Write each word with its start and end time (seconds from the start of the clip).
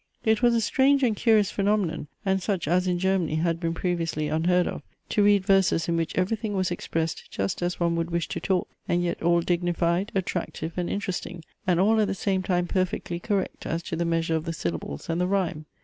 It 0.25 0.41
was 0.41 0.55
a 0.55 0.61
strange 0.61 1.03
and 1.03 1.15
curious 1.15 1.51
phaenomenon, 1.51 2.07
and 2.25 2.41
such 2.41 2.67
as 2.67 2.87
in 2.87 2.97
Germany 2.97 3.35
had 3.35 3.59
been 3.59 3.75
previously 3.75 4.29
unheard 4.29 4.65
of, 4.67 4.81
to 5.09 5.21
read 5.23 5.45
verses 5.45 5.87
in 5.87 5.95
which 5.95 6.15
everything 6.17 6.55
was 6.55 6.71
expressed 6.71 7.29
just 7.29 7.61
as 7.61 7.79
one 7.79 7.95
would 7.97 8.09
wish 8.09 8.27
to 8.29 8.39
talk, 8.39 8.67
and 8.87 9.03
yet 9.03 9.21
all 9.21 9.41
dignified, 9.41 10.11
attractive, 10.15 10.71
and 10.75 10.89
interesting; 10.89 11.43
and 11.67 11.79
all 11.79 12.01
at 12.01 12.07
the 12.07 12.15
same 12.15 12.41
time 12.41 12.65
perfectly 12.65 13.19
correct 13.19 13.67
as 13.67 13.83
to 13.83 13.95
the 13.95 14.03
measure 14.05 14.35
of 14.35 14.45
the 14.45 14.53
syllables 14.53 15.07
and 15.07 15.21
the 15.21 15.27
rhyme. 15.27 15.67